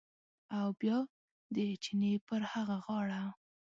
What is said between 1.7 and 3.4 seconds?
چینې پر هغه غاړه